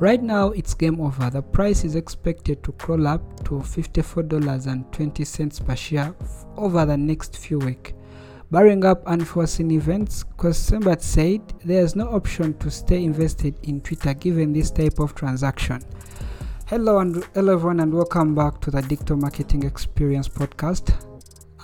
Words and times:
Right 0.00 0.22
now, 0.22 0.50
it's 0.50 0.74
game 0.74 1.00
over. 1.00 1.28
The 1.28 1.42
price 1.42 1.82
is 1.82 1.96
expected 1.96 2.62
to 2.62 2.70
crawl 2.70 3.08
up 3.08 3.44
to 3.46 3.54
$54.20 3.54 5.66
per 5.66 5.74
share 5.74 6.14
over 6.56 6.86
the 6.86 6.96
next 6.96 7.36
few 7.36 7.58
weeks. 7.58 7.94
Barring 8.52 8.84
up 8.84 9.04
unforeseen 9.06 9.72
events, 9.72 10.22
Kosembat 10.36 11.02
said 11.02 11.40
there's 11.64 11.96
no 11.96 12.06
option 12.10 12.56
to 12.58 12.70
stay 12.70 13.02
invested 13.02 13.58
in 13.64 13.80
Twitter 13.80 14.14
given 14.14 14.52
this 14.52 14.70
type 14.70 15.00
of 15.00 15.16
transaction. 15.16 15.82
Hello 16.66 17.00
and 17.00 17.24
hello 17.34 17.54
everyone 17.54 17.80
and 17.80 17.92
welcome 17.92 18.36
back 18.36 18.60
to 18.60 18.70
the 18.70 18.82
Dicto 18.82 19.20
Marketing 19.20 19.64
Experience 19.64 20.28
podcast. 20.28 20.94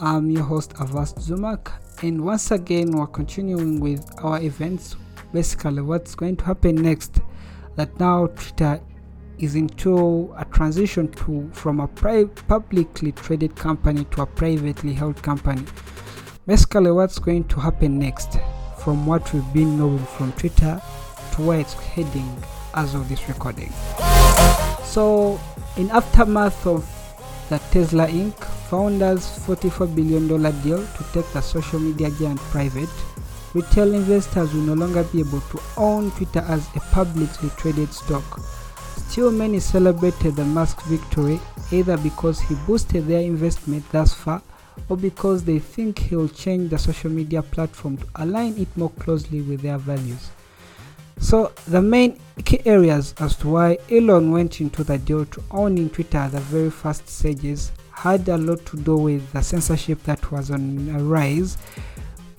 I'm 0.00 0.28
your 0.28 0.42
host 0.42 0.72
Avast 0.80 1.18
Zumak 1.18 1.70
and 2.02 2.24
once 2.24 2.50
again 2.50 2.90
we're 2.90 3.06
continuing 3.06 3.78
with 3.78 4.04
our 4.18 4.42
events. 4.42 4.96
Basically 5.32 5.82
what's 5.82 6.16
going 6.16 6.36
to 6.38 6.44
happen 6.44 6.74
next 6.74 7.20
that 7.76 7.98
now 7.98 8.26
Twitter 8.28 8.80
is 9.38 9.54
into 9.56 10.32
a 10.38 10.44
transition 10.46 11.08
to 11.08 11.50
from 11.52 11.80
a 11.80 11.88
pri- 11.88 12.24
publicly 12.48 13.12
traded 13.12 13.54
company 13.56 14.04
to 14.12 14.22
a 14.22 14.26
privately 14.26 14.92
held 14.92 15.22
company. 15.22 15.64
Basically, 16.46 16.90
what's 16.90 17.18
going 17.18 17.44
to 17.44 17.60
happen 17.60 17.98
next 17.98 18.38
from 18.78 19.06
what 19.06 19.32
we've 19.32 19.52
been 19.52 19.78
knowing 19.78 20.04
from 20.04 20.32
Twitter 20.32 20.80
to 21.32 21.42
where 21.42 21.60
it's 21.60 21.74
heading 21.74 22.30
as 22.74 22.94
of 22.94 23.08
this 23.08 23.28
recording. 23.28 23.72
So, 24.84 25.40
in 25.76 25.90
aftermath 25.90 26.66
of 26.66 26.88
the 27.48 27.58
Tesla 27.70 28.06
Inc. 28.06 28.34
founders' 28.70 29.26
$44 29.46 29.94
billion 29.94 30.28
deal 30.62 30.78
to 30.78 31.04
take 31.12 31.30
the 31.32 31.40
social 31.40 31.80
media 31.80 32.10
giant 32.18 32.40
private, 32.40 32.88
retail 33.54 33.94
investors 33.94 34.52
will 34.52 34.62
no 34.62 34.74
longer 34.74 35.04
be 35.04 35.20
able 35.20 35.40
to 35.40 35.60
own 35.76 36.10
Twitter 36.12 36.40
as 36.40 36.68
a 36.76 36.80
publicly 36.80 37.50
traded 37.56 37.92
stock. 37.92 38.40
Still, 38.96 39.30
many 39.30 39.60
celebrated 39.60 40.36
the 40.36 40.44
Musk's 40.44 40.84
victory 40.86 41.40
either 41.70 41.96
because 41.98 42.40
he 42.40 42.54
boosted 42.66 43.06
their 43.06 43.20
investment 43.20 43.84
thus 43.92 44.12
far 44.12 44.42
or 44.88 44.96
because 44.96 45.44
they 45.44 45.58
think 45.58 45.98
he'll 45.98 46.28
change 46.28 46.70
the 46.70 46.78
social 46.78 47.10
media 47.10 47.42
platform 47.42 47.96
to 47.96 48.06
align 48.16 48.56
it 48.58 48.68
more 48.76 48.90
closely 48.90 49.40
with 49.40 49.60
their 49.62 49.78
values. 49.78 50.30
So, 51.20 51.52
the 51.68 51.80
main 51.80 52.18
key 52.44 52.60
areas 52.66 53.14
as 53.18 53.36
to 53.36 53.48
why 53.48 53.78
Elon 53.88 54.32
went 54.32 54.60
into 54.60 54.82
the 54.82 54.98
deal 54.98 55.24
to 55.26 55.42
owning 55.50 55.90
Twitter 55.90 56.18
at 56.18 56.32
the 56.32 56.40
very 56.40 56.70
first 56.70 57.08
stages 57.08 57.70
had 57.92 58.28
a 58.28 58.36
lot 58.36 58.66
to 58.66 58.76
do 58.76 58.96
with 58.96 59.32
the 59.32 59.40
censorship 59.40 60.02
that 60.02 60.30
was 60.32 60.50
on 60.50 60.88
a 60.94 61.02
rise. 61.02 61.56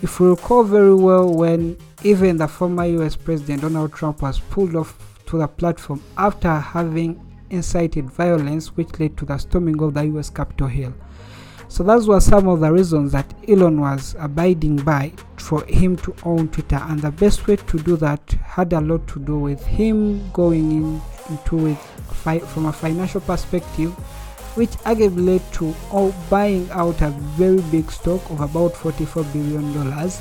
If 0.06 0.20
we 0.20 0.28
recall 0.28 0.64
very 0.64 0.94
well, 0.94 1.34
when 1.34 1.78
even 2.03 2.38
the 2.38 2.48
former 2.48 2.86
US 2.86 3.16
President 3.16 3.64
Donald 3.64 3.92
Trump 3.92 4.22
was 4.22 4.39
pulled 4.39 4.75
off 4.75 4.95
to 5.25 5.39
the 5.39 5.48
platform 5.48 6.00
after 6.16 6.53
having 6.59 7.20
incited 7.50 8.11
violence, 8.11 8.67
which 8.78 9.00
led 9.00 9.17
to 9.17 9.26
the 9.26 9.39
storming 9.39 9.81
of 9.81 9.95
the 9.95 10.03
US 10.09 10.30
Capitol 10.30 10.67
Hill. 10.67 10.94
So 11.70 11.83
those 11.83 12.08
were 12.08 12.20
some 12.20 12.48
of 12.48 12.59
the 12.59 12.72
reasons 12.72 13.14
that 13.14 13.33
Elon 13.48 13.81
was 13.81 14.16
abiding 14.20 14.76
by 14.76 15.11
for 15.38 15.66
him 15.66 15.98
to 15.98 16.14
own 16.23 16.50
Twitter, 16.50 16.81
and 16.83 17.00
the 17.02 17.09
best 17.09 17.48
way 17.48 17.56
to 17.56 17.80
do 17.80 17.98
that 17.98 18.22
had 18.44 18.73
a 18.73 18.81
lot 18.81 19.08
to 19.08 19.20
do 19.20 19.39
with 19.39 19.66
him 19.66 20.30
going 20.33 20.72
in, 20.72 21.02
into 21.31 21.66
it 21.66 21.80
fi- 22.11 22.38
from 22.38 22.67
a 22.67 22.72
financial 22.72 23.22
perspective, 23.22 23.92
which 24.56 24.72
arguably 24.86 25.25
led 25.25 25.53
to 25.53 25.73
buying 26.30 26.70
out 26.72 27.02
a 27.02 27.09
very 27.38 27.61
big 27.72 27.92
stock 27.92 28.28
of 28.30 28.42
about 28.42 28.75
44 28.75 29.23
billion 29.25 29.73
dollars, 29.73 30.20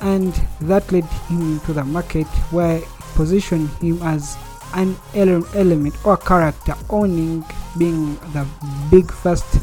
and 0.00 0.32
that 0.60 0.90
led 0.90 1.04
him 1.04 1.54
into 1.54 1.72
the 1.72 1.84
market 1.84 2.26
where 2.50 2.78
it 2.78 2.84
positioned 3.14 3.68
him 3.80 4.00
as 4.02 4.36
an 4.74 4.96
element 5.14 5.94
or 6.04 6.16
character 6.16 6.74
owning 6.90 7.44
being 7.78 8.14
the 8.32 8.46
big 8.90 9.10
first 9.10 9.60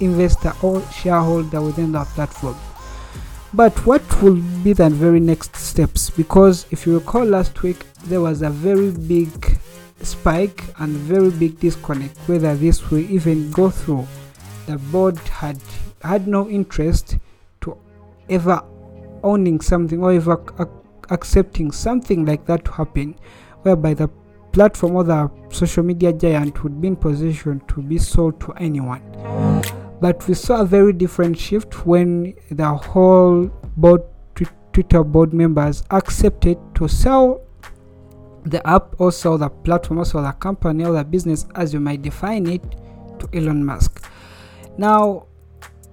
investor 0.00 0.52
or 0.62 0.82
shareholder 0.90 1.62
within 1.62 1.92
that 1.92 2.06
platform. 2.08 2.56
But 3.54 3.86
what 3.86 4.02
will 4.22 4.40
be 4.64 4.72
the 4.72 4.90
very 4.90 5.20
next 5.20 5.54
steps? 5.56 6.10
Because 6.10 6.66
if 6.70 6.86
you 6.86 6.98
recall 6.98 7.24
last 7.24 7.62
week, 7.62 7.84
there 8.06 8.20
was 8.20 8.42
a 8.42 8.50
very 8.50 8.90
big 8.90 9.58
spike 10.04 10.62
and 10.78 10.96
very 10.96 11.30
big 11.30 11.58
disconnect 11.60 12.16
whether 12.26 12.54
this 12.54 12.90
will 12.90 12.98
even 12.98 13.50
go 13.50 13.70
through. 13.70 14.06
The 14.66 14.78
board 14.78 15.18
had 15.18 15.58
had 16.02 16.26
no 16.26 16.48
interest 16.48 17.18
to 17.62 17.76
ever 18.28 18.62
owning 19.22 19.60
something 19.60 20.02
or 20.02 20.12
ever 20.12 20.42
ac- 20.58 20.70
accepting 21.10 21.70
something 21.70 22.24
like 22.24 22.46
that 22.46 22.64
to 22.64 22.72
happen, 22.72 23.14
whereby 23.62 23.94
the 23.94 24.08
platform 24.52 24.96
or 24.96 25.04
the 25.04 25.30
social 25.50 25.82
media 25.82 26.12
giant 26.12 26.62
would 26.62 26.80
be 26.80 26.88
in 26.88 26.96
position 26.96 27.60
to 27.68 27.80
be 27.80 27.98
sold 27.98 28.38
to 28.40 28.52
anyone 28.54 29.00
but 30.02 30.26
we 30.26 30.34
saw 30.34 30.60
a 30.60 30.64
very 30.64 30.92
different 30.92 31.38
shift 31.38 31.86
when 31.86 32.34
the 32.50 32.68
whole 32.74 33.46
board 33.76 34.02
twitter 34.72 35.04
board 35.04 35.32
members 35.32 35.84
accepted 35.90 36.58
to 36.74 36.88
sell 36.88 37.40
the 38.44 38.66
app 38.66 38.94
sell 39.10 39.38
the 39.38 39.48
platform 39.48 40.00
or 40.00 40.04
sell 40.04 40.22
the 40.22 40.32
company 40.32 40.84
or 40.84 40.92
the 40.92 41.04
business 41.04 41.46
as 41.54 41.72
you 41.72 41.80
might 41.80 42.02
define 42.02 42.46
it 42.46 42.62
to 43.18 43.28
elon 43.32 43.64
musk 43.64 44.06
now 44.78 45.26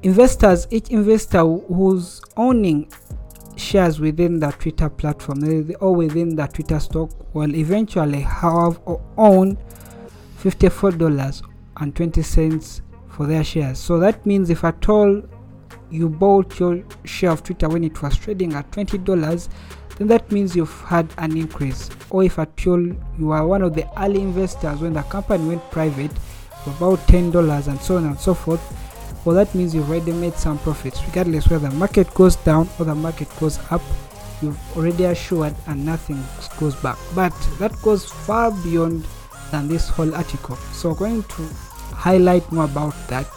investors 0.02 0.68
each 0.72 0.90
investor 0.90 1.44
who's 1.44 2.22
owning 2.38 2.92
shares 3.56 4.00
within 4.00 4.40
the 4.40 4.50
twitter 4.52 4.90
platform 4.90 5.44
or 5.80 5.96
within 5.96 6.36
the 6.36 6.48
twitter 6.48 6.80
stock 6.80 7.12
will 7.36 7.56
eventually 7.56 8.22
have 8.22 8.80
or 8.86 9.00
own 9.18 9.58
$54.20 10.44 12.82
for 13.10 13.28
their 13.28 13.44
shares. 13.44 13.78
So 13.78 14.00
that 14.00 14.26
means 14.26 14.50
if 14.50 14.64
at 14.64 14.88
all 14.88 15.22
you 15.90 16.08
bought 16.08 16.58
your 16.60 16.82
share 17.04 17.32
of 17.32 17.44
Twitter 17.44 17.68
when 17.68 17.84
it 17.84 18.02
was 18.02 18.16
trading 18.16 18.54
at 18.54 18.72
$20, 18.72 19.50
then 20.00 20.08
that 20.08 20.32
means 20.32 20.56
you've 20.56 20.82
had 20.82 21.14
an 21.18 21.38
increase. 21.38 21.90
Or 22.10 22.24
if 22.24 22.40
at 22.40 22.50
all 22.66 22.82
you 23.20 23.32
are 23.32 23.46
one 23.46 23.62
of 23.62 23.76
the 23.76 23.86
early 24.02 24.22
investors 24.22 24.80
when 24.80 24.94
the 24.94 25.04
company 25.04 25.46
went 25.46 25.72
private 25.72 26.12
for 26.64 26.72
about 26.72 27.00
$10 27.08 27.68
and 27.68 27.80
so 27.82 27.98
on 27.98 28.06
and 28.06 28.18
so 28.18 28.34
forth, 28.34 28.62
well, 29.26 29.36
that 29.36 29.54
means 29.54 29.76
you've 29.76 29.90
already 29.90 30.14
made 30.14 30.34
some 30.36 30.58
profits. 30.60 31.04
Regardless 31.06 31.50
whether 31.50 31.68
the 31.68 31.76
market 31.76 32.12
goes 32.14 32.38
down 32.38 32.70
or 32.80 32.86
the 32.86 32.96
market 32.96 33.28
goes 33.40 33.60
up, 33.72 33.82
you've 34.42 34.58
already 34.78 35.04
assured 35.04 35.54
and 35.68 35.86
nothing 35.86 36.24
goes 36.58 36.76
back. 36.82 36.98
But 37.14 37.34
that 37.60 37.74
goes 37.82 38.10
far 38.10 38.52
beyond 38.64 39.06
than 39.52 39.68
this 39.68 39.90
whole 39.90 40.16
article. 40.16 40.56
So, 40.72 40.92
I'm 40.92 40.96
going 40.96 41.24
to 41.24 41.44
highlight 41.94 42.50
more 42.52 42.66
about 42.66 42.96
that 43.10 43.28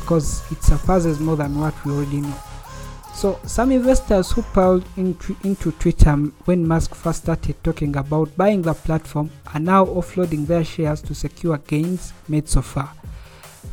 because 0.00 0.50
it 0.52 0.62
surpasses 0.62 1.18
more 1.20 1.36
than 1.36 1.58
what 1.58 1.72
we 1.86 1.92
already 1.92 2.20
know. 2.20 2.38
So, 3.14 3.38
some 3.44 3.70
investors 3.70 4.32
who 4.32 4.42
piled 4.42 4.84
into, 4.96 5.36
into 5.44 5.70
Twitter 5.72 6.12
when 6.44 6.66
Musk 6.66 6.94
first 6.94 7.22
started 7.22 7.62
talking 7.62 7.96
about 7.96 8.36
buying 8.36 8.62
the 8.62 8.74
platform 8.74 9.30
are 9.54 9.60
now 9.60 9.84
offloading 9.84 10.46
their 10.46 10.64
shares 10.64 11.00
to 11.02 11.14
secure 11.14 11.58
gains 11.58 12.12
made 12.26 12.48
so 12.48 12.62
far. 12.62 12.92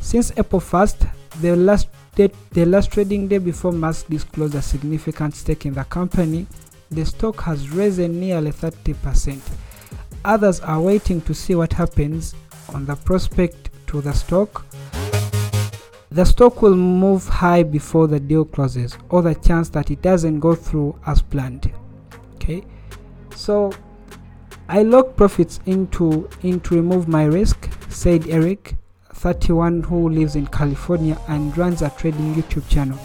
Since 0.00 0.32
April 0.36 0.60
1st, 0.60 1.08
the 1.40 1.56
last, 1.56 1.88
day, 2.14 2.30
the 2.52 2.64
last 2.64 2.92
trading 2.92 3.28
day 3.28 3.38
before 3.38 3.72
Musk 3.72 4.08
disclosed 4.08 4.54
a 4.54 4.62
significant 4.62 5.34
stake 5.34 5.66
in 5.66 5.74
the 5.74 5.84
company, 5.84 6.46
the 6.90 7.04
stock 7.04 7.40
has 7.40 7.70
risen 7.70 8.20
nearly 8.20 8.52
30%. 8.52 9.40
Others 10.24 10.60
are 10.60 10.80
waiting 10.80 11.20
to 11.22 11.34
see 11.34 11.54
what 11.54 11.72
happens 11.72 12.34
on 12.74 12.84
the 12.84 12.94
prospect 12.94 13.70
to 13.86 14.00
the 14.00 14.12
stock 14.12 14.64
the 16.10 16.24
stock 16.24 16.60
will 16.60 16.74
move 16.74 17.28
high 17.28 17.62
before 17.62 18.08
the 18.08 18.18
deal 18.18 18.44
closes 18.44 18.98
or 19.10 19.22
the 19.22 19.34
chance 19.34 19.68
that 19.68 19.90
it 19.90 20.02
doesn't 20.02 20.40
go 20.40 20.54
through 20.54 20.98
as 21.06 21.22
planned. 21.22 21.72
Okay? 22.34 22.64
So 23.34 23.72
i 24.68 24.82
lock 24.82 25.16
profits 25.16 25.58
into 25.66 26.28
in 26.42 26.60
to 26.60 26.76
remove 26.76 27.08
my 27.08 27.24
risk 27.24 27.68
said 27.88 28.28
eric 28.28 28.76
31 29.14 29.82
who 29.82 30.08
lives 30.08 30.36
in 30.36 30.46
california 30.46 31.18
and 31.26 31.58
runs 31.58 31.82
a 31.82 31.90
trading 31.90 32.34
youtube 32.34 32.68
channel. 32.68 32.98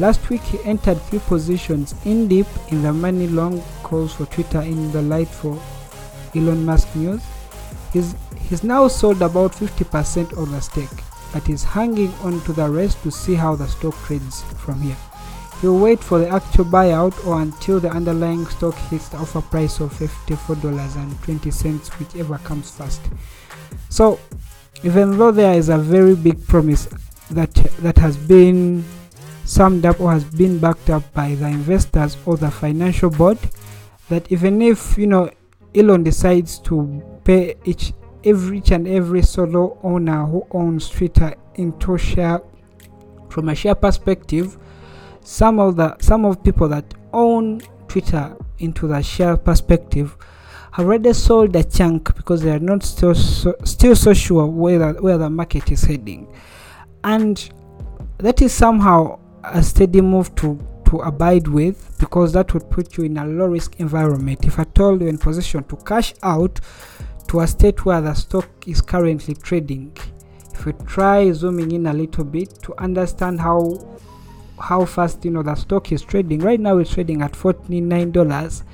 Last 0.00 0.28
week 0.30 0.40
he 0.40 0.58
entered 0.64 1.00
three 1.02 1.20
positions 1.20 1.94
in 2.04 2.26
deep 2.26 2.46
in 2.72 2.82
the 2.82 2.92
money 2.92 3.28
long 3.28 3.62
calls 3.84 4.14
for 4.14 4.26
twitter 4.26 4.62
in 4.62 4.90
the 4.90 5.02
light 5.02 5.28
for 5.28 5.60
elon 6.34 6.64
musk 6.64 6.94
news. 6.96 7.22
He's, 7.92 8.16
he's 8.36 8.64
now 8.64 8.88
sold 8.88 9.22
about 9.22 9.52
50% 9.52 10.36
of 10.40 10.50
the 10.50 10.60
stake, 10.60 10.88
but 11.32 11.48
is 11.48 11.64
hanging 11.64 12.12
on 12.22 12.40
to 12.42 12.52
the 12.52 12.68
rest 12.68 13.02
to 13.02 13.10
see 13.10 13.34
how 13.34 13.56
the 13.56 13.66
stock 13.66 13.96
trades 14.04 14.42
from 14.58 14.80
here. 14.80 14.96
He'll 15.60 15.78
wait 15.78 16.00
for 16.00 16.18
the 16.18 16.28
actual 16.28 16.64
buyout 16.64 17.26
or 17.26 17.42
until 17.42 17.80
the 17.80 17.90
underlying 17.90 18.46
stock 18.46 18.74
hits 18.74 19.10
the 19.10 19.18
offer 19.18 19.42
price 19.42 19.78
of 19.80 19.92
$54.20, 19.92 21.98
whichever 21.98 22.38
comes 22.38 22.70
first. 22.70 23.02
So, 23.90 24.18
even 24.82 25.18
though 25.18 25.30
there 25.30 25.54
is 25.54 25.68
a 25.68 25.76
very 25.76 26.14
big 26.14 26.46
promise 26.46 26.86
that 27.30 27.52
that 27.80 27.98
has 27.98 28.16
been 28.16 28.82
summed 29.44 29.84
up 29.84 30.00
or 30.00 30.12
has 30.12 30.24
been 30.24 30.58
backed 30.58 30.88
up 30.88 31.12
by 31.12 31.34
the 31.34 31.46
investors 31.46 32.16
or 32.24 32.38
the 32.38 32.50
financial 32.50 33.10
board, 33.10 33.38
that 34.08 34.32
even 34.32 34.62
if 34.62 34.96
you 34.96 35.06
know 35.06 35.30
Elon 35.74 36.02
decides 36.02 36.58
to 36.60 37.02
pay 37.24 37.56
each 37.64 37.92
each 38.22 38.70
and 38.70 38.86
every 38.86 39.22
solo 39.22 39.78
owner 39.82 40.26
who 40.26 40.46
owns 40.50 40.88
Twitter 40.88 41.34
into 41.54 41.96
share. 41.98 42.40
From 43.28 43.48
a 43.48 43.54
share 43.54 43.76
perspective 43.76 44.58
some 45.22 45.60
of 45.60 45.76
the 45.76 45.96
some 46.00 46.24
of 46.24 46.42
people 46.42 46.68
that 46.68 46.94
own 47.12 47.60
Twitter 47.88 48.36
into 48.58 48.86
the 48.86 49.02
share 49.02 49.36
perspective 49.36 50.16
have 50.72 50.86
already 50.86 51.12
sold 51.12 51.54
a 51.56 51.64
chunk 51.64 52.14
because 52.14 52.42
they 52.42 52.50
are 52.50 52.58
not 52.58 52.82
still 52.82 53.14
so, 53.14 53.54
still 53.64 53.96
so 53.96 54.12
sure 54.14 54.46
where 54.46 54.78
the, 54.78 55.02
where 55.02 55.18
the 55.18 55.28
market 55.28 55.70
is 55.72 55.82
heading. 55.82 56.32
And 57.02 57.50
that 58.18 58.40
is 58.40 58.52
somehow 58.52 59.18
a 59.42 59.62
steady 59.62 60.00
move 60.00 60.34
to 60.36 60.58
to 60.86 60.98
abide 60.98 61.46
with 61.46 61.96
because 61.98 62.32
that 62.32 62.52
would 62.52 62.68
put 62.68 62.96
you 62.96 63.04
in 63.04 63.16
a 63.16 63.24
low 63.24 63.46
risk 63.46 63.78
environment. 63.78 64.44
If 64.44 64.58
at 64.58 64.78
all 64.80 64.98
you're 64.98 65.08
in 65.08 65.18
position 65.18 65.64
to 65.64 65.76
cash 65.76 66.14
out 66.22 66.60
to 67.30 67.38
a 67.38 67.46
state 67.46 67.84
where 67.84 68.00
the 68.00 68.12
stock 68.12 68.48
is 68.66 68.80
currently 68.80 69.34
trading. 69.34 69.96
If 70.52 70.66
we 70.66 70.72
try 70.84 71.30
zooming 71.30 71.70
in 71.70 71.86
a 71.86 71.92
little 71.92 72.24
bit 72.24 72.60
to 72.62 72.74
understand 72.76 73.40
how 73.40 73.78
how 74.58 74.84
fast 74.84 75.24
you 75.24 75.30
know 75.30 75.44
the 75.44 75.54
stock 75.54 75.92
is 75.92 76.02
trading 76.02 76.40
right 76.40 76.58
now 76.58 76.78
it's 76.78 76.92
trading 76.92 77.22
at 77.22 77.36
49 77.36 78.10
dollars 78.10 78.64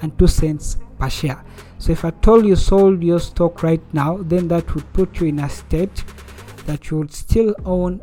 and 0.00 0.18
2 0.18 0.26
cents 0.26 0.78
per 0.98 1.10
share. 1.10 1.44
So 1.76 1.92
if 1.92 2.02
at 2.06 2.26
all 2.26 2.42
you 2.42 2.56
sold 2.56 3.02
your 3.02 3.20
stock 3.20 3.62
right 3.62 3.82
now 3.92 4.16
then 4.22 4.48
that 4.48 4.74
would 4.74 4.90
put 4.94 5.20
you 5.20 5.26
in 5.26 5.40
a 5.40 5.50
state 5.50 6.02
that 6.64 6.90
you 6.90 6.96
would 7.00 7.12
still 7.12 7.54
own 7.66 8.00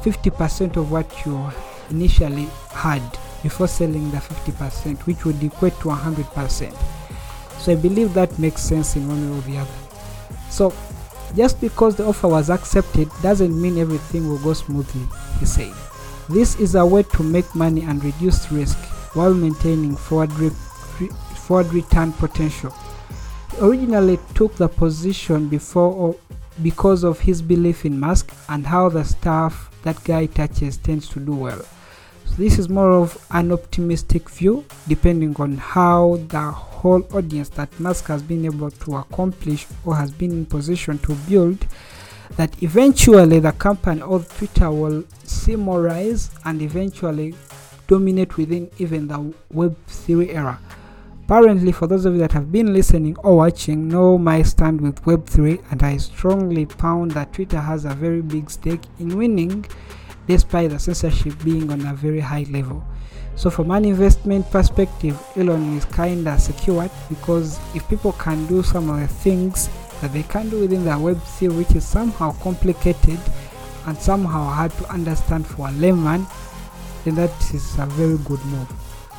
50% 0.00 0.76
of 0.78 0.90
what 0.90 1.26
you 1.26 1.46
initially 1.90 2.48
had 2.70 3.02
before 3.42 3.68
selling 3.68 4.10
the 4.12 4.16
50% 4.16 5.00
which 5.00 5.26
would 5.26 5.44
equate 5.44 5.74
to 5.80 5.90
100% 5.90 6.99
so 7.60 7.72
i 7.72 7.74
believe 7.74 8.14
that 8.14 8.38
makes 8.38 8.62
sense 8.62 8.96
in 8.96 9.06
one 9.08 9.30
way 9.30 9.38
or 9.38 9.42
the 9.42 9.58
other. 9.58 9.90
So 10.50 10.72
just 11.36 11.60
because 11.60 11.96
the 11.96 12.06
offer 12.06 12.28
was 12.28 12.50
accepted 12.50 13.08
doesn't 13.22 13.60
mean 13.60 13.78
everything 13.78 14.28
will 14.28 14.38
go 14.38 14.52
smoothly 14.52 15.06
he 15.38 15.46
said. 15.46 15.72
This 16.28 16.58
is 16.60 16.74
a 16.74 16.86
way 16.86 17.02
to 17.02 17.22
make 17.22 17.54
money 17.54 17.82
and 17.82 18.02
reduce 18.04 18.52
risk 18.52 18.78
while 19.14 19.34
maintaining 19.34 19.96
forward, 19.96 20.32
re 20.32 20.50
forward 21.34 21.72
return 21.72 22.12
potential. 22.12 22.72
He 23.50 23.58
originally 23.60 24.18
took 24.34 24.54
the 24.54 24.68
position 24.68 25.48
before 25.48 26.14
because 26.62 27.04
of 27.04 27.18
his 27.20 27.42
belief 27.42 27.84
in 27.84 27.98
Musk 27.98 28.32
and 28.48 28.66
how 28.66 28.88
the 28.88 29.04
stuff 29.04 29.70
that 29.82 30.02
guy 30.04 30.26
touches 30.26 30.76
tends 30.76 31.08
to 31.08 31.20
do 31.20 31.32
well. 31.32 31.64
This 32.40 32.58
is 32.58 32.70
more 32.70 32.92
of 32.92 33.22
an 33.32 33.52
optimistic 33.52 34.30
view 34.30 34.64
depending 34.88 35.36
on 35.36 35.58
how 35.58 36.20
the 36.28 36.50
whole 36.50 37.06
audience 37.12 37.50
that 37.50 37.68
Musk 37.78 38.06
has 38.06 38.22
been 38.22 38.46
able 38.46 38.70
to 38.70 38.96
accomplish 38.96 39.66
or 39.84 39.94
has 39.94 40.10
been 40.10 40.30
in 40.30 40.46
position 40.46 40.96
to 41.00 41.14
build 41.28 41.66
that 42.38 42.62
eventually 42.62 43.40
the 43.40 43.52
company 43.52 44.00
or 44.00 44.20
Twitter 44.20 44.70
will 44.70 45.04
rise 45.66 46.30
and 46.46 46.62
eventually 46.62 47.34
dominate 47.86 48.34
within 48.38 48.70
even 48.78 49.06
the 49.06 49.34
Web3 49.52 50.34
era. 50.34 50.58
Apparently, 51.24 51.72
for 51.72 51.86
those 51.86 52.06
of 52.06 52.14
you 52.14 52.20
that 52.20 52.32
have 52.32 52.50
been 52.50 52.72
listening 52.72 53.18
or 53.18 53.36
watching, 53.36 53.86
know 53.86 54.16
my 54.16 54.40
stand 54.40 54.80
with 54.80 55.02
Web3, 55.04 55.62
and 55.70 55.82
I 55.82 55.98
strongly 55.98 56.64
pound 56.64 57.10
that 57.10 57.34
Twitter 57.34 57.60
has 57.60 57.84
a 57.84 57.90
very 57.90 58.22
big 58.22 58.50
stake 58.50 58.82
in 58.98 59.18
winning, 59.18 59.66
despite 60.30 60.70
the 60.70 60.78
censorship 60.78 61.34
being 61.42 61.68
on 61.72 61.80
a 61.86 61.92
very 61.92 62.20
high 62.20 62.46
level. 62.50 62.84
So, 63.34 63.50
from 63.50 63.72
an 63.72 63.84
investment 63.84 64.48
perspective, 64.50 65.20
Elon 65.36 65.76
is 65.76 65.84
kinda 65.86 66.38
secured 66.38 66.90
because 67.08 67.58
if 67.74 67.88
people 67.88 68.12
can 68.12 68.46
do 68.46 68.62
some 68.62 68.88
of 68.90 69.00
the 69.00 69.08
things 69.08 69.68
that 70.00 70.12
they 70.12 70.22
can 70.22 70.48
do 70.48 70.60
within 70.60 70.84
the 70.84 70.90
Web3, 70.90 71.48
which 71.48 71.72
is 71.72 71.84
somehow 71.84 72.30
complicated 72.42 73.18
and 73.86 73.98
somehow 73.98 74.44
hard 74.44 74.70
to 74.78 74.88
understand 74.92 75.44
for 75.44 75.66
a 75.66 75.72
layman, 75.72 76.24
then 77.04 77.16
that 77.16 77.34
is 77.52 77.76
a 77.78 77.86
very 77.86 78.18
good 78.18 78.44
move. 78.46 78.70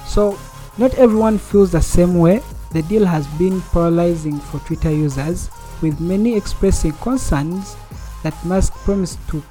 So, 0.05 0.39
not 0.77 0.93
everyone 0.93 1.39
feels 1.39 1.73
the 1.73 1.81
same 1.81 2.19
way. 2.19 2.41
The 2.71 2.83
deal 2.83 3.05
has 3.05 3.27
been 3.37 3.59
paralyzing 3.73 4.39
for 4.39 4.59
Twitter 4.59 4.91
users, 4.91 5.49
with 5.81 5.99
many 5.99 6.37
expressing 6.37 6.93
concerns 6.93 7.75
that 8.23 8.45
Musk 8.45 8.71
promised 8.85 9.19
to 9.29 9.43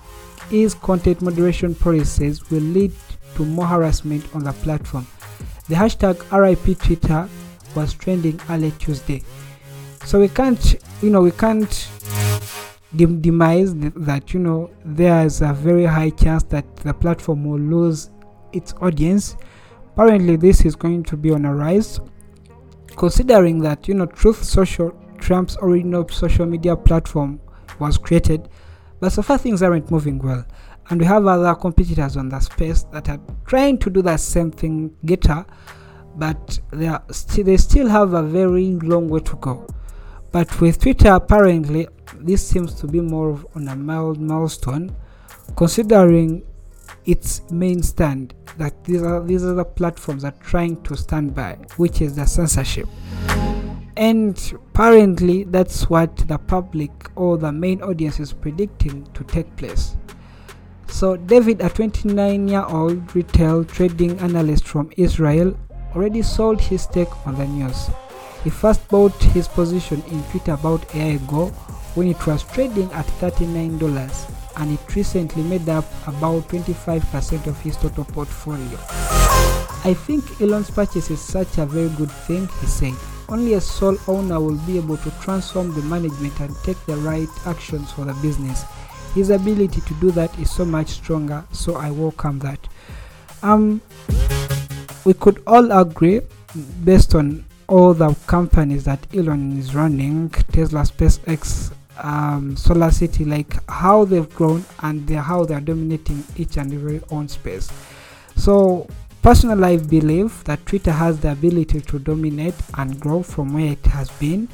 ease 0.50 0.74
content 0.74 1.22
moderation 1.22 1.74
policies 1.74 2.50
will 2.50 2.62
lead 2.62 2.92
to 3.36 3.44
more 3.44 3.66
harassment 3.66 4.24
on 4.34 4.44
the 4.44 4.52
platform. 4.52 5.06
The 5.68 5.74
hashtag 5.74 6.16
RIP 6.32 6.78
Twitter 6.78 7.28
was 7.74 7.94
trending 7.94 8.40
early 8.50 8.72
Tuesday. 8.72 9.22
So 10.04 10.18
we 10.20 10.28
can't, 10.28 10.76
you 11.02 11.10
know, 11.10 11.20
we 11.22 11.30
can't 11.30 11.88
demise 12.96 13.74
that, 13.76 14.34
you 14.34 14.40
know, 14.40 14.70
there's 14.84 15.42
a 15.42 15.52
very 15.52 15.84
high 15.84 16.10
chance 16.10 16.42
that 16.44 16.76
the 16.76 16.92
platform 16.92 17.44
will 17.44 17.60
lose 17.60 18.10
its 18.52 18.74
audience 18.80 19.36
apparently 20.00 20.36
this 20.36 20.64
is 20.64 20.74
going 20.74 21.02
to 21.02 21.16
be 21.16 21.30
on 21.30 21.44
a 21.44 21.54
rise 21.54 22.00
considering 22.96 23.58
that 23.58 23.86
you 23.86 23.94
know 23.94 24.06
truth 24.06 24.42
social 24.42 24.90
trump's 25.18 25.56
original 25.62 26.08
social 26.08 26.46
media 26.46 26.76
platform 26.76 27.40
was 27.78 27.98
created 27.98 28.48
but 29.00 29.10
so 29.10 29.22
far 29.22 29.38
things 29.38 29.62
aren't 29.62 29.90
moving 29.90 30.18
well. 30.18 30.44
And 30.88 31.00
we 31.00 31.06
have 31.06 31.26
other 31.26 31.54
competitors 31.54 32.16
on 32.16 32.28
the 32.28 32.40
space 32.40 32.82
that 32.92 33.08
are 33.08 33.20
trying 33.46 33.78
to 33.78 33.90
do 33.90 34.02
the 34.02 34.16
same 34.16 34.50
thing 34.50 34.94
GETTR 35.04 35.46
but 36.16 36.58
they 36.72 36.88
are 36.88 37.02
st- 37.10 37.46
they 37.46 37.56
still 37.56 37.88
have 37.88 38.12
a 38.14 38.22
very 38.22 38.74
long 38.76 39.08
way 39.08 39.20
to 39.20 39.36
go. 39.36 39.66
But 40.32 40.60
with 40.60 40.80
twitter 40.80 41.12
apparently 41.12 41.88
this 42.14 42.46
seems 42.46 42.74
to 42.74 42.86
be 42.86 43.00
more 43.00 43.40
on 43.54 43.68
a 43.68 43.76
mild 43.76 44.20
milestone 44.20 44.94
considering 45.56 46.42
its 47.04 47.42
main 47.50 47.82
stand 47.82 48.34
that 48.58 48.84
these 48.84 49.02
are 49.02 49.22
these 49.24 49.44
are 49.44 49.54
the 49.54 49.64
platforms 49.64 50.24
are 50.24 50.34
trying 50.40 50.80
to 50.82 50.96
stand 50.96 51.34
by 51.34 51.52
which 51.76 52.00
is 52.00 52.14
the 52.16 52.26
censorship 52.26 52.88
and 54.00 54.54
apparently 54.54 55.44
that's 55.44 55.90
what 55.90 56.16
the 56.26 56.38
public 56.38 56.90
or 57.16 57.36
the 57.36 57.52
main 57.52 57.82
audience 57.82 58.18
is 58.18 58.32
predicting 58.32 59.04
to 59.12 59.22
take 59.24 59.54
place 59.56 59.94
so 60.88 61.16
david 61.18 61.60
a 61.60 61.68
29 61.68 62.48
year 62.48 62.64
old 62.66 63.14
retail 63.14 63.62
trading 63.62 64.18
analyst 64.20 64.66
from 64.66 64.90
israel 64.96 65.54
already 65.94 66.22
sold 66.22 66.58
his 66.58 66.82
stake 66.82 67.14
on 67.26 67.36
the 67.36 67.46
news 67.46 67.90
he 68.42 68.48
first 68.48 68.88
bought 68.88 69.22
his 69.34 69.46
position 69.46 70.02
in 70.10 70.22
twitter 70.30 70.52
about 70.52 70.94
a 70.94 70.96
year 70.96 71.16
ago 71.16 71.48
when 71.94 72.08
it 72.08 72.26
was 72.26 72.42
trading 72.44 72.90
at 72.92 73.04
39 73.20 73.76
dollars 73.76 74.26
and 74.56 74.72
it 74.72 74.96
recently 74.96 75.42
made 75.42 75.68
up 75.68 75.84
about 76.06 76.48
25% 76.48 77.46
of 77.46 77.58
his 77.60 77.76
total 77.76 78.04
portfolio. 78.04 78.78
I 79.84 79.94
think 79.94 80.40
Elon's 80.40 80.70
purchase 80.70 81.10
is 81.10 81.20
such 81.20 81.56
a 81.56 81.64
very 81.64 81.88
good 81.90 82.10
thing, 82.10 82.46
he 82.60 82.66
said. 82.66 82.94
Only 83.30 83.54
a 83.54 83.60
sole 83.60 83.96
owner 84.08 84.40
will 84.40 84.58
be 84.66 84.76
able 84.76 84.96
to 84.96 85.10
transform 85.22 85.72
the 85.72 85.82
management 85.82 86.40
and 86.40 86.54
take 86.64 86.84
the 86.86 86.96
right 86.96 87.28
actions 87.46 87.92
for 87.92 88.04
the 88.04 88.14
business. 88.14 88.64
His 89.14 89.30
ability 89.30 89.80
to 89.82 89.94
do 89.94 90.10
that 90.12 90.36
is 90.38 90.50
so 90.50 90.64
much 90.64 90.88
stronger, 90.88 91.44
so 91.52 91.76
I 91.76 91.90
welcome 91.92 92.40
that. 92.40 92.58
Um, 93.42 93.80
we 95.04 95.14
could 95.14 95.42
all 95.46 95.70
agree, 95.70 96.22
based 96.84 97.14
on 97.14 97.44
all 97.68 97.94
the 97.94 98.14
companies 98.26 98.84
that 98.84 99.06
Elon 99.14 99.56
is 99.58 99.74
running, 99.76 100.30
Tesla, 100.30 100.80
SpaceX, 100.80 101.72
um, 102.02 102.56
Solar 102.56 102.90
City, 102.90 103.24
like 103.24 103.56
how 103.70 104.04
they've 104.04 104.32
grown 104.34 104.64
and 104.80 105.08
how 105.10 105.44
they're 105.44 105.60
dominating 105.60 106.24
each 106.36 106.56
and 106.56 106.72
every 106.72 107.00
own 107.10 107.28
space. 107.28 107.70
So 108.36 108.88
personally, 109.22 109.64
I 109.64 109.76
believe 109.76 110.44
that 110.44 110.64
Twitter 110.66 110.92
has 110.92 111.20
the 111.20 111.32
ability 111.32 111.80
to 111.80 111.98
dominate 111.98 112.54
and 112.74 112.98
grow 112.98 113.22
from 113.22 113.54
where 113.54 113.72
it 113.72 113.84
has 113.86 114.10
been, 114.12 114.48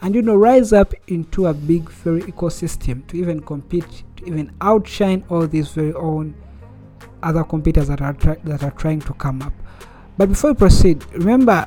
and 0.00 0.14
you 0.14 0.22
know 0.22 0.34
rise 0.36 0.72
up 0.72 0.92
into 1.08 1.46
a 1.46 1.54
big 1.54 1.88
very 1.90 2.22
ecosystem 2.22 3.06
to 3.08 3.16
even 3.16 3.40
compete, 3.40 4.02
to 4.16 4.26
even 4.26 4.52
outshine 4.60 5.24
all 5.28 5.46
these 5.46 5.68
very 5.68 5.94
own 5.94 6.34
other 7.22 7.44
competitors 7.44 7.88
that 7.88 8.00
are 8.00 8.12
that 8.44 8.62
are 8.62 8.72
trying 8.72 9.00
to 9.00 9.14
come 9.14 9.42
up. 9.42 9.52
But 10.18 10.28
before 10.28 10.52
we 10.52 10.56
proceed, 10.58 11.04
remember 11.14 11.66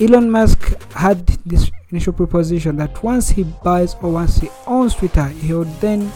Elon 0.00 0.30
Musk 0.30 0.80
had 0.92 1.26
this 1.44 1.70
initial 1.90 2.12
proposition 2.12 2.76
that 2.76 3.02
once 3.02 3.28
he 3.28 3.44
buys 3.44 3.94
or 4.00 4.12
once 4.12 4.38
he 4.38 4.48
owns 4.66 4.94
Twitter, 4.94 5.26
he 5.26 5.52
would 5.52 5.68
then 5.80 6.10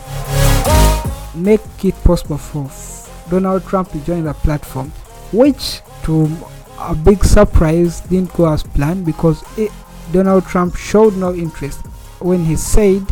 make 1.35 1.61
it 1.85 1.95
possible 2.03 2.39
for 2.39 2.71
Donald 3.31 3.65
Trump 3.67 3.91
to 3.91 3.99
join 4.01 4.25
the 4.25 4.33
platform, 4.33 4.91
which 5.33 5.81
to 6.05 6.29
a 6.79 6.95
big 6.95 7.25
surprise 7.25 8.01
didn't 8.03 8.33
go 8.35 8.53
as 8.53 8.63
planned 8.63 9.05
because 9.07 9.43
it, 9.59 9.73
Donald 10.13 10.45
Trump 10.47 10.77
showed 10.77 11.17
no 11.17 11.35
interest 11.35 11.81
when 12.21 12.45
he 12.45 12.57
said, 12.57 13.05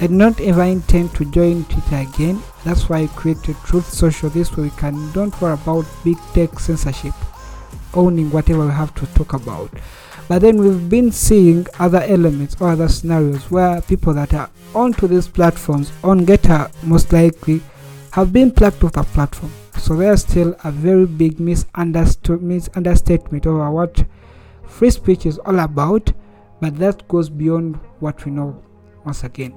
I 0.00 0.06
do 0.08 0.14
not 0.14 0.40
ever 0.40 0.64
intend 0.64 1.14
to 1.14 1.24
join 1.24 1.64
Twitter 1.66 1.96
again. 1.96 2.42
That's 2.64 2.88
why 2.88 3.02
I 3.02 3.06
created 3.08 3.56
Truth 3.64 3.92
Social. 3.92 4.28
This 4.28 4.56
way 4.56 4.64
we 4.64 4.70
can 4.70 5.12
don't 5.12 5.38
worry 5.40 5.54
about 5.54 5.86
big 6.02 6.18
tech 6.32 6.58
censorship, 6.58 7.14
owning 7.94 8.30
whatever 8.30 8.66
we 8.66 8.72
have 8.72 8.94
to 8.96 9.06
talk 9.14 9.34
about. 9.34 9.70
but 10.28 10.40
then 10.40 10.56
we've 10.56 10.88
been 10.88 11.12
seeing 11.12 11.66
other 11.78 12.02
elements 12.02 12.56
or 12.60 12.70
other 12.70 12.88
scenarios 12.88 13.50
where 13.50 13.80
people 13.82 14.14
that 14.14 14.32
are 14.32 14.50
onto 14.74 15.06
these 15.06 15.28
platforms 15.28 15.92
on 16.02 16.24
GETTR 16.24 16.70
most 16.82 17.12
likely 17.12 17.60
have 18.12 18.32
been 18.32 18.50
plucked 18.50 18.82
off 18.84 18.92
the 18.92 19.02
platform 19.02 19.52
so 19.78 19.96
there's 19.96 20.22
still 20.22 20.54
a 20.64 20.70
very 20.70 21.06
big 21.06 21.40
misunderstatement 21.40 23.46
over 23.46 23.70
what 23.70 24.04
free 24.66 24.90
speech 24.90 25.26
is 25.26 25.38
all 25.38 25.58
about 25.60 26.12
but 26.60 26.76
that 26.78 27.06
goes 27.08 27.28
beyond 27.28 27.76
what 28.00 28.24
we 28.24 28.32
know 28.32 28.62
once 29.04 29.24
again 29.24 29.52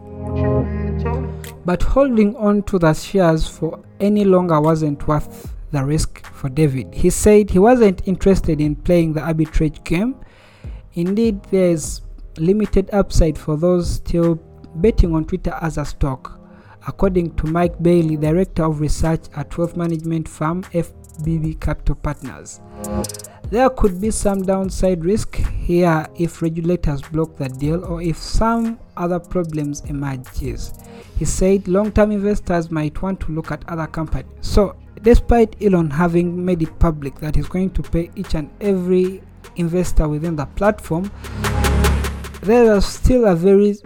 but 1.65 1.83
holding 1.83 2.35
on 2.35 2.63
to 2.63 2.79
the 2.79 2.93
shares 2.93 3.47
for 3.47 3.79
any 3.99 4.23
longer 4.23 4.59
wasn't 4.59 5.07
worth 5.07 5.53
the 5.71 5.83
risk 5.83 6.25
for 6.27 6.49
David. 6.49 6.93
He 6.93 7.09
said 7.09 7.49
he 7.49 7.59
wasn't 7.59 8.07
interested 8.07 8.61
in 8.61 8.75
playing 8.75 9.13
the 9.13 9.21
arbitrage 9.21 9.83
game. 9.83 10.15
Indeed, 10.93 11.43
there 11.51 11.69
is 11.69 12.01
limited 12.37 12.89
upside 12.93 13.37
for 13.37 13.57
those 13.57 13.95
still 13.95 14.35
betting 14.75 15.13
on 15.13 15.25
Twitter 15.25 15.57
as 15.61 15.77
a 15.77 15.85
stock, 15.85 16.39
according 16.87 17.35
to 17.35 17.45
Mike 17.47 17.81
Bailey, 17.83 18.15
Director 18.15 18.63
of 18.63 18.79
Research 18.79 19.25
at 19.35 19.57
wealth 19.57 19.75
management 19.75 20.27
firm 20.27 20.63
FBB 20.63 21.59
Capital 21.59 21.95
Partners. 21.95 22.61
There 23.49 23.69
could 23.69 24.01
be 24.01 24.11
some 24.11 24.41
downside 24.41 25.05
risk 25.05 25.35
here 25.35 26.07
if 26.17 26.41
regulators 26.41 27.01
block 27.01 27.37
the 27.37 27.49
deal 27.49 27.83
or 27.85 28.01
if 28.01 28.17
some 28.17 28.79
other 28.95 29.19
problems 29.19 29.81
emerges. 29.85 30.73
He 31.17 31.25
said 31.25 31.67
long-term 31.67 32.11
investors 32.11 32.71
might 32.71 33.01
want 33.01 33.19
to 33.21 33.31
look 33.31 33.51
at 33.51 33.67
other 33.69 33.87
companies. 33.87 34.31
So 34.41 34.75
despite 35.01 35.61
Elon 35.61 35.89
having 35.89 36.43
made 36.43 36.61
it 36.61 36.79
public 36.79 37.19
that 37.19 37.35
he's 37.35 37.47
going 37.47 37.71
to 37.71 37.83
pay 37.83 38.09
each 38.15 38.33
and 38.33 38.49
every 38.61 39.21
investor 39.55 40.07
within 40.07 40.35
the 40.35 40.45
platform, 40.45 41.11
there 42.41 42.75
is 42.75 42.85
still 42.85 43.25
a 43.25 43.35
very 43.35 43.77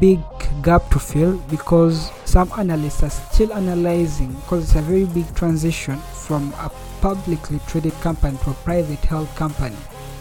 big 0.00 0.20
gap 0.62 0.88
to 0.90 0.98
fill 0.98 1.36
because 1.50 2.10
some 2.24 2.50
analysts 2.58 3.02
are 3.02 3.10
still 3.10 3.52
analyzing 3.52 4.32
because 4.32 4.64
it's 4.64 4.74
a 4.74 4.82
very 4.82 5.04
big 5.04 5.34
transition 5.34 5.96
from 5.98 6.52
a 6.54 6.70
publicly 7.00 7.60
traded 7.66 7.92
company 8.00 8.36
to 8.38 8.50
a 8.50 8.54
private 8.54 8.98
held 9.00 9.28
company. 9.36 9.76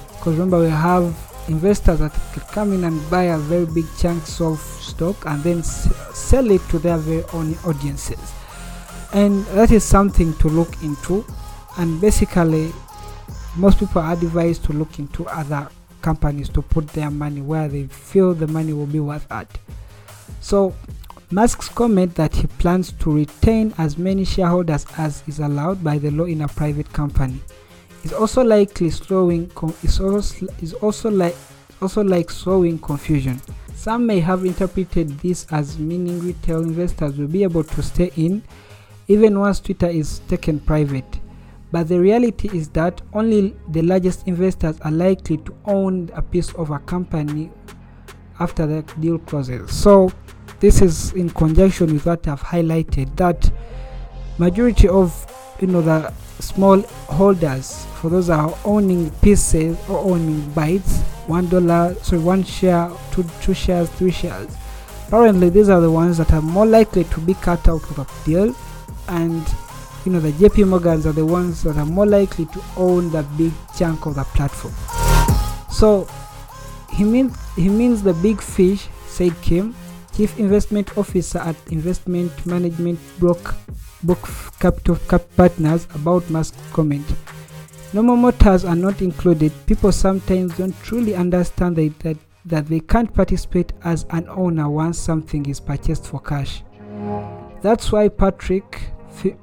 Because 0.10 0.34
remember 0.34 0.60
we 0.60 0.70
have 0.70 1.16
investors 1.48 2.00
that 2.00 2.12
can 2.34 2.42
come 2.44 2.74
in 2.74 2.84
and 2.84 3.10
buy 3.10 3.24
a 3.24 3.38
very 3.38 3.66
big 3.66 3.86
chunks 3.98 4.42
of 4.42 4.60
stock 4.60 5.26
and 5.26 5.44
then 5.44 5.64
sell 5.64 6.50
it 6.50 6.62
to 6.70 6.80
their 6.80 6.98
very 6.98 7.24
own 7.34 7.56
audiences. 7.66 8.34
And 9.14 9.46
that 9.48 9.72
is 9.72 9.84
something 9.84 10.34
to 10.36 10.48
look 10.48 10.82
into. 10.84 11.26
And 11.78 12.00
basically 12.00 12.72
most 13.56 13.80
people 13.80 14.02
are 14.02 14.14
advised 14.14 14.64
to 14.66 14.74
look 14.74 15.00
into 15.00 15.28
other 15.28 15.70
companies 16.02 16.50
to 16.50 16.62
put 16.62 16.88
their 16.90 17.12
money 17.12 17.42
where 17.42 17.68
they 17.68 17.84
feel 17.88 18.34
the 18.34 18.48
money 18.48 18.74
will 18.74 18.88
be 18.88 19.00
worth 19.00 19.28
it 19.32 19.48
so 20.42 20.76
Musk's 21.32 21.70
comment 21.70 22.14
that 22.16 22.36
he 22.36 22.48
plans 22.48 22.92
to 23.00 23.10
retain 23.10 23.74
as 23.78 23.98
many 23.98 24.26
shareholders 24.26 24.86
as 24.98 25.24
is 25.28 25.40
allowed 25.40 25.82
by 25.82 25.98
the 25.98 26.12
law 26.12 26.26
in 26.26 26.42
a 26.42 26.48
private 26.50 26.92
company 26.92 27.40
is 28.04 28.14
also 28.14 28.44
likely 28.44 28.90
slowing 28.90 29.52
is 29.84 30.00
also 30.00 30.48
is 30.62 30.74
also 30.74 31.10
like 31.10 31.36
also 31.82 32.04
like 32.04 32.30
sowing 32.30 32.78
confusion. 32.80 33.42
Some 33.76 34.06
may 34.06 34.20
have 34.20 34.46
interpreted 34.46 35.10
this 35.20 35.48
as 35.52 35.80
meaning 35.80 36.20
retail 36.20 36.62
investors 36.62 37.18
will 37.18 37.28
be 37.28 37.44
able 37.44 37.64
to 37.64 37.82
stay 37.82 38.12
in 38.16 38.44
even 39.08 39.40
once 39.40 39.60
Twitter 39.60 39.88
is 39.88 40.20
taken 40.28 40.60
private. 40.60 41.20
But 41.72 41.88
the 41.88 42.00
reality 42.00 42.50
is 42.56 42.70
that 42.70 43.02
only 43.14 43.56
the 43.70 43.82
largest 43.82 44.28
investors 44.28 44.80
are 44.82 44.92
likely 44.92 45.38
to 45.38 45.56
own 45.66 46.10
a 46.14 46.22
piece 46.22 46.54
of 46.54 46.70
a 46.70 46.80
company 46.80 47.50
after 48.40 48.68
the 48.68 48.82
deal 49.00 49.18
closes. 49.20 49.74
So 49.74 50.12
this 50.62 50.82
is 50.82 51.12
in 51.14 51.30
conjunction 51.30 51.92
with 51.94 52.06
what 52.06 52.26
I've 52.28 52.42
highlighted 52.42 53.16
that 53.18 53.52
majority 54.38 54.88
of 54.88 55.28
you 55.60 55.68
know 55.68 55.82
the 55.82 56.12
small 56.40 56.82
holders 57.10 57.86
for 58.00 58.10
those 58.10 58.30
are 58.30 58.58
owning 58.64 59.12
pieces 59.22 59.78
or 59.90 60.00
owning 60.00 60.42
bytes 60.54 61.02
one 61.28 61.50
dollar 61.50 61.94
sorry 61.96 62.22
one 62.22 62.44
share 62.44 62.90
two 63.12 63.26
two 63.42 63.54
shares 63.54 63.90
three 63.90 64.12
shares 64.12 64.56
apparently 65.12 65.50
these 65.50 65.68
are 65.68 65.82
the 65.82 65.92
ones 65.92 66.18
that 66.18 66.32
are 66.32 66.42
more 66.42 66.66
likely 66.66 67.04
to 67.04 67.20
be 67.20 67.34
cut 67.34 67.68
out 67.68 67.84
of 67.92 68.00
a 68.00 68.08
deal. 68.26 68.56
And 69.10 69.46
you 70.06 70.12
know 70.14 70.22
the 70.22 70.32
jp 70.32 70.66
morgans 70.68 71.06
are 71.06 71.12
the 71.12 71.26
ones 71.26 71.64
that 71.64 71.76
are 71.76 71.86
more 71.86 72.06
likely 72.06 72.46
to 72.46 72.64
own 72.78 73.12
the 73.12 73.24
big 73.38 73.52
chunk 73.78 74.06
of 74.06 74.16
the 74.16 74.24
platform. 74.24 74.74
So 75.70 76.08
he 76.94 77.04
means 77.04 77.38
he 77.58 77.68
means 77.68 78.04
the 78.04 78.14
big 78.14 78.42
fish 78.42 78.88
said 79.08 79.36
kim 79.42 79.76
chief 80.16 80.38
investment 80.40 80.98
officer 80.98 81.40
at 81.40 81.56
investment 81.72 82.46
management 82.46 83.00
broke 83.20 83.56
book 84.04 84.28
capital 84.60 84.96
cap 85.08 85.22
partners 85.36 85.88
about 85.96 86.30
Musk's 86.30 86.58
comment. 86.74 87.06
Normal 87.94 88.16
motors 88.16 88.64
are 88.66 88.76
not 88.76 89.02
included. 89.02 89.52
People 89.66 89.92
sometimes 89.92 90.58
don't 90.58 90.78
truly 90.82 91.14
understand 91.14 91.76
that, 91.76 92.00
that, 92.00 92.18
that 92.46 92.66
they 92.68 92.80
can't 92.80 93.14
participate 93.14 93.74
as 93.84 94.06
an 94.12 94.28
owner 94.30 94.70
once 94.70 94.98
something 94.98 95.46
is 95.46 95.60
purchased 95.60 96.06
for 96.08 96.20
cash. 96.22 96.64
That's 97.62 97.92
why 97.92 98.08
Patrick 98.08 98.82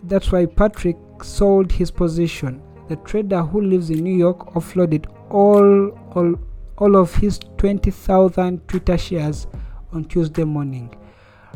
that's 0.05 0.33
why 0.33 0.47
Patrick 0.47 0.97
sold 1.23 1.71
his 1.71 1.91
position. 1.91 2.63
The 2.89 2.97
trader 2.97 3.43
who 3.43 3.61
lives 3.61 3.91
in 3.91 3.99
New 4.03 4.17
York 4.17 4.55
offloaded 4.55 5.07
all 5.31 5.91
all 6.15 6.35
all 6.79 6.97
of 6.97 7.15
his 7.17 7.39
20,000 7.59 8.67
Twitter 8.67 8.97
shares 8.97 9.47
on 9.93 10.05
Tuesday 10.05 10.45
morning. 10.45 10.95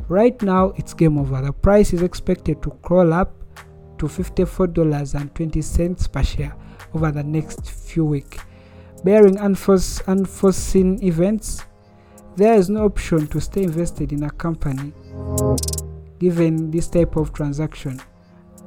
Right 0.09 0.41
now, 0.43 0.73
it's 0.77 0.95
game 0.95 1.19
over. 1.19 1.43
The 1.43 1.53
price 1.53 1.93
is 1.93 2.03
expected 2.03 2.63
to 2.63 2.71
crawl 2.83 3.13
up 3.13 3.35
to 3.99 4.07
$54.20 4.07 6.13
per 6.13 6.23
share 6.23 6.57
over 6.95 7.13
the 7.13 7.23
next 7.23 7.71
few 7.71 8.05
weeks. 8.05 8.39
Bearing 9.05 9.39
unforeseen 9.39 11.03
events, 11.03 11.63
there 12.37 12.55
is 12.55 12.71
no 12.71 12.85
option 12.85 13.27
to 13.29 13.41
stay 13.41 13.65
invested 13.65 14.13
in 14.13 14.25
a 14.25 14.31
company 14.31 14.93
given 16.19 16.71
this 16.71 16.89
type 16.89 17.17
of 17.17 17.33
transaction. 17.33 18.01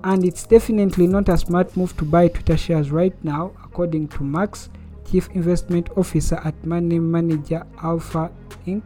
And 0.04 0.24
it's 0.24 0.46
definitely 0.46 1.08
not 1.08 1.30
a 1.30 1.38
smart 1.38 1.76
move 1.76 1.98
to 1.98 2.06
buy 2.06 2.28
Twitter 2.28 2.58
shares 2.58 2.92
right 2.92 3.16
now, 3.24 3.54
according 3.64 4.10
to 4.10 4.24
Max, 4.24 4.70
Chief 5.10 5.28
Investment 5.30 5.90
Officer 5.98 6.40
at 6.44 6.66
Money 6.66 7.00
Manager 7.00 7.66
Alpha 7.82 8.32
Inc. 8.68 8.84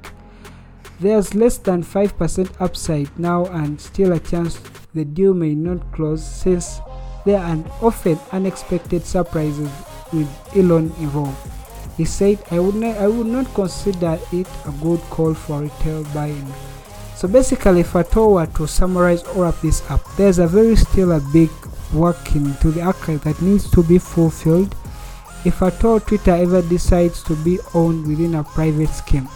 There's 0.99 1.33
less 1.33 1.57
than 1.57 1.83
5% 1.83 2.59
upside 2.59 3.17
now 3.17 3.45
and 3.45 3.79
still 3.79 4.11
a 4.13 4.19
chance 4.19 4.59
the 4.93 5.05
deal 5.05 5.33
may 5.33 5.55
not 5.55 5.91
close 5.93 6.25
since 6.25 6.79
there 7.25 7.39
are 7.39 7.57
often 7.81 8.19
unexpected 8.31 9.05
surprises 9.05 9.69
with 10.11 10.27
Elon 10.55 10.91
involved. 10.99 11.37
He 11.95 12.05
said, 12.05 12.43
I 12.51 12.59
would, 12.59 12.75
not, 12.75 12.97
I 12.97 13.07
would 13.07 13.27
not 13.27 13.53
consider 13.53 14.19
it 14.31 14.47
a 14.65 14.71
good 14.81 14.99
call 15.09 15.33
for 15.33 15.61
retail 15.61 16.03
buying. 16.13 16.51
So 17.15 17.27
basically, 17.27 17.81
if 17.81 17.95
all 18.17 18.33
were 18.33 18.45
to 18.45 18.67
summarize 18.67 19.23
or 19.23 19.43
wrap 19.43 19.59
this 19.61 19.89
up, 19.91 20.01
there's 20.15 20.39
a 20.39 20.47
very 20.47 20.75
still 20.75 21.11
a 21.11 21.19
big 21.33 21.49
work 21.93 22.35
into 22.35 22.71
the 22.71 22.81
archive 22.81 23.23
that 23.23 23.41
needs 23.41 23.69
to 23.71 23.83
be 23.83 23.97
fulfilled 23.97 24.75
if 25.45 25.61
at 25.61 25.83
all 25.83 25.99
Twitter 25.99 26.31
ever 26.31 26.61
decides 26.61 27.23
to 27.23 27.35
be 27.37 27.59
owned 27.73 28.07
within 28.07 28.35
a 28.35 28.43
private 28.43 28.89
scheme. 28.89 29.27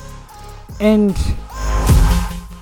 And 0.80 1.16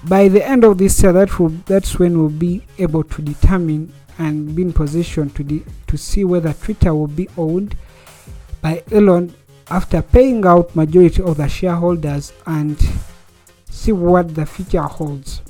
by 0.05 0.27
the 0.27 0.46
end 0.46 0.63
of 0.63 0.77
this 0.77 1.01
year 1.03 1.13
that 1.13 1.39
will 1.39 1.50
that's 1.65 2.00
when 2.00 2.17
we'll 2.17 2.29
be 2.29 2.63
able 2.77 3.03
to 3.03 3.22
determine 3.22 3.91
and 4.17 4.55
be 4.55 4.62
in 4.63 4.74
position 4.74 5.29
to 5.29 5.43
de- 5.43 5.63
to 5.88 5.98
see 5.98 6.24
whether 6.24 6.53
twitter 6.53 6.93
will 6.93 7.08
be 7.08 7.27
owned 7.38 7.75
by 8.62 8.84
elon 8.91 9.34
after 9.72 10.01
paying 10.01 10.46
out 10.46 10.75
majority 10.75 11.22
of 11.24 11.38
the 11.38 11.48
shareholders 11.48 12.34
and 12.46 12.77
see 13.70 13.93
what 13.93 14.36
the 14.36 14.46
future 14.46 14.81
holds. 14.81 15.41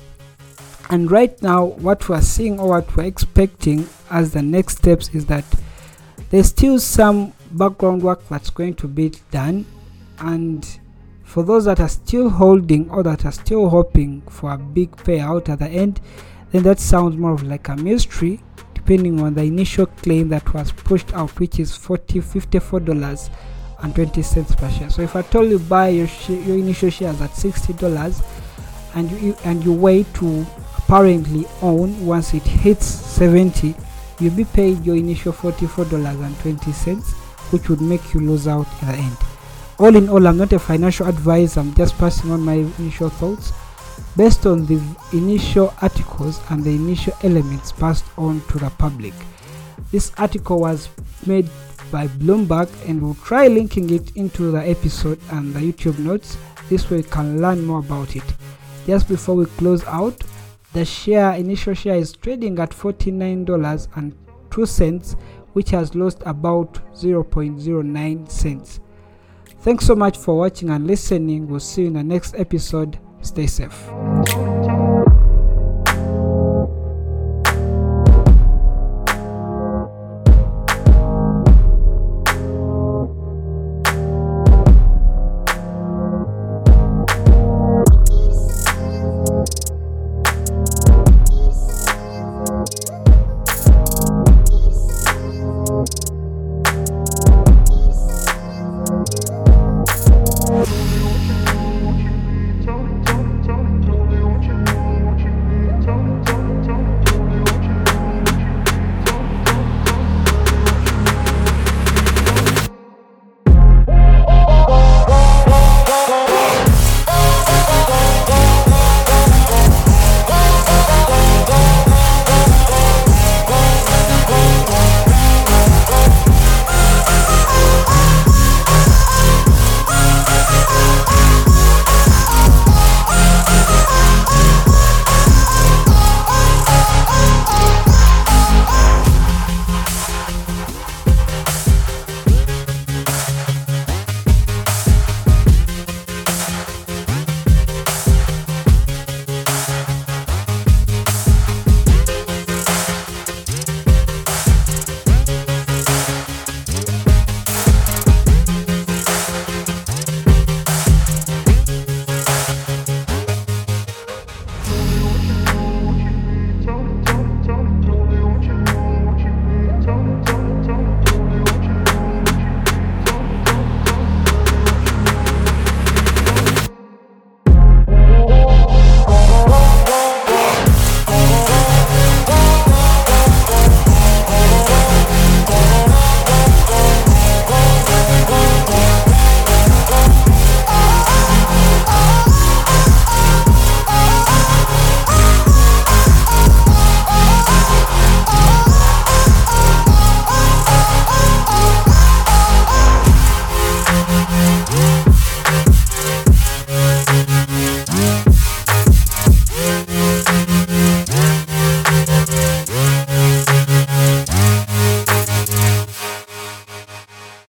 And 0.88 1.10
right 1.10 1.40
now 1.42 1.64
what 1.64 2.08
we're 2.08 2.20
seeing 2.20 2.60
or 2.60 2.68
what 2.68 2.96
we're 2.96 3.04
expecting 3.04 3.88
as 4.10 4.32
the 4.32 4.42
next 4.42 4.78
steps 4.78 5.12
is 5.12 5.26
that 5.26 5.44
there's 6.30 6.48
still 6.48 6.78
some 6.78 7.32
background 7.50 8.02
work 8.02 8.26
that's 8.28 8.50
going 8.50 8.74
to 8.74 8.88
be 8.88 9.12
done 9.30 9.66
and 10.18 10.78
for 11.32 11.42
those 11.42 11.64
that 11.64 11.80
are 11.80 11.88
still 11.88 12.28
holding 12.28 12.90
or 12.90 13.02
that 13.02 13.24
are 13.24 13.32
still 13.32 13.70
hoping 13.70 14.20
for 14.28 14.52
a 14.52 14.58
big 14.58 14.94
payout 14.98 15.48
at 15.48 15.60
the 15.60 15.66
end, 15.66 15.98
then 16.50 16.62
that 16.62 16.78
sounds 16.78 17.16
more 17.16 17.32
of 17.32 17.42
like 17.42 17.70
a 17.70 17.76
mystery 17.76 18.38
depending 18.74 19.18
on 19.18 19.32
the 19.32 19.42
initial 19.42 19.86
claim 19.86 20.28
that 20.28 20.52
was 20.52 20.72
pushed 20.72 21.14
out, 21.14 21.30
which 21.40 21.58
is 21.58 21.74
40 21.74 22.20
54 22.20 22.80
dollars 22.80 23.30
and 23.78 23.94
20 23.94 24.20
cents 24.20 24.54
per 24.54 24.68
share. 24.72 24.90
So 24.90 25.00
if 25.00 25.16
I 25.16 25.22
told 25.22 25.48
you 25.48 25.58
buy 25.58 25.88
your 25.88 26.08
your 26.28 26.58
initial 26.58 26.90
shares 26.90 27.18
at 27.22 27.34
60 27.34 27.72
dollars 27.74 28.20
and 28.94 29.10
you 29.12 29.34
and 29.46 29.64
you 29.64 29.72
wait 29.72 30.12
to 30.16 30.44
apparently 30.76 31.46
own 31.62 32.04
once 32.04 32.34
it 32.34 32.42
hits 32.42 32.84
70, 32.84 33.74
you'll 34.20 34.36
be 34.36 34.44
paid 34.44 34.84
your 34.84 34.96
initial 34.96 35.32
44 35.32 35.86
dollars 35.86 36.20
and 36.20 36.38
20 36.40 36.72
cents, 36.72 37.12
which 37.52 37.70
would 37.70 37.80
make 37.80 38.12
you 38.12 38.20
lose 38.20 38.46
out 38.46 38.66
at 38.82 38.92
the 38.92 38.98
end. 38.98 39.31
All 39.78 39.96
in 39.96 40.08
all, 40.08 40.26
I'm 40.26 40.38
not 40.38 40.52
a 40.52 40.58
financial 40.58 41.06
advisor, 41.06 41.60
I'm 41.60 41.74
just 41.74 41.96
passing 41.98 42.30
on 42.30 42.40
my 42.40 42.54
initial 42.78 43.08
thoughts 43.08 43.52
based 44.16 44.46
on 44.46 44.66
the 44.66 44.80
initial 45.12 45.74
articles 45.82 46.40
and 46.50 46.64
the 46.64 46.70
initial 46.70 47.14
elements 47.22 47.72
passed 47.72 48.04
on 48.16 48.40
to 48.48 48.58
the 48.58 48.70
public. 48.70 49.12
This 49.90 50.12
article 50.18 50.60
was 50.60 50.88
made 51.26 51.48
by 51.90 52.06
Bloomberg 52.08 52.68
and 52.88 53.02
we'll 53.02 53.14
try 53.14 53.48
linking 53.48 53.90
it 53.90 54.16
into 54.16 54.50
the 54.50 54.68
episode 54.68 55.20
and 55.30 55.54
the 55.54 55.60
YouTube 55.60 55.98
notes. 55.98 56.36
This 56.68 56.90
way 56.90 56.98
you 56.98 57.04
can 57.04 57.40
learn 57.40 57.64
more 57.64 57.78
about 57.80 58.16
it. 58.16 58.24
Just 58.86 59.08
before 59.08 59.36
we 59.36 59.46
close 59.46 59.84
out, 59.84 60.20
the 60.72 60.84
share 60.84 61.32
initial 61.34 61.74
share 61.74 61.96
is 61.96 62.12
trading 62.12 62.58
at 62.58 62.70
$49.02 62.70 65.16
which 65.52 65.70
has 65.70 65.94
lost 65.94 66.22
about 66.24 66.74
0.09 66.94 68.30
cents. 68.30 68.80
Thanks 69.62 69.86
so 69.86 69.94
much 69.94 70.18
for 70.18 70.36
watching 70.36 70.70
and 70.70 70.88
listening. 70.88 71.46
We'll 71.46 71.60
see 71.60 71.82
you 71.82 71.86
in 71.86 71.92
the 71.94 72.02
next 72.02 72.34
episode. 72.34 72.98
Stay 73.22 73.46
safe. 73.46 74.51